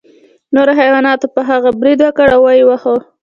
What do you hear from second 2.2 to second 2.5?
او